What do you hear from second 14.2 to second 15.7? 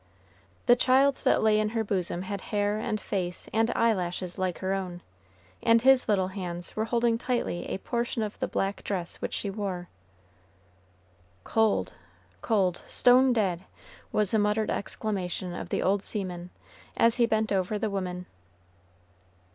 the muttered exclamation of